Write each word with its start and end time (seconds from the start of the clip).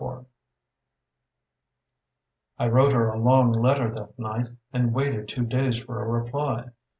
'"IV 0.01 0.25
"I 2.57 2.67
wrote 2.69 2.91
her 2.91 3.09
a 3.09 3.19
long 3.19 3.51
letter 3.51 3.93
that 3.93 4.17
night, 4.17 4.47
and 4.73 4.95
waited 4.95 5.27
two 5.27 5.45
days 5.45 5.77
for 5.77 6.01
a 6.03 6.07
reply. 6.07 6.71